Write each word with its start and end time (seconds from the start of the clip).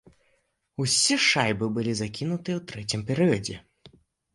Усе 0.83 1.17
шайбы 1.27 1.65
былі 1.77 1.93
закінутыя 2.03 2.55
ў 2.59 2.61
трэцім 2.75 3.09
перыядзе. 3.15 3.65